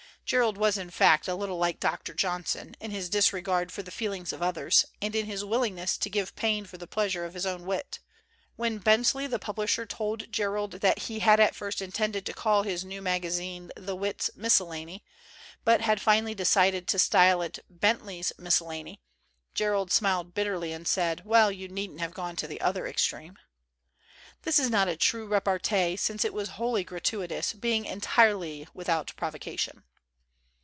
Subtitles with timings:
[0.23, 4.31] Jerrold was in fact a little like Doctor Johnson, in his disregard for the feelings
[4.31, 7.65] of others and in his willingness to give pain for the pleasure of his own
[7.65, 7.99] wit.
[8.55, 12.85] When Bentley the publisher told Jerrold that he had at first intended to call his
[12.85, 15.03] new maga zine the Wit's Miscellany
[15.65, 19.01] but had finally de c id i'd to style it Bentley' s Miscellany,
[19.53, 23.37] Jerrold smiled bitterly and said, "Well, you needn't have gone to the other extreme."
[24.43, 29.83] This is not a true repartee, since it was wholly gratuitous, being entirely without provocation.